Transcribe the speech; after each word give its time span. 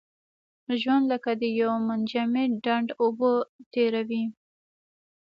ژوند 0.81 1.03
لکه 1.11 1.31
د 1.41 1.43
یو 1.61 1.71
منجمد 1.87 2.51
ډنډ 2.63 2.87
اوبه 3.01 3.31
تېروي. 3.71 4.23